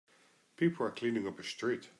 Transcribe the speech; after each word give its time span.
People 0.57 0.85
are 0.85 0.91
cleaning 0.91 1.27
up 1.27 1.39
a 1.39 1.43
street. 1.43 1.89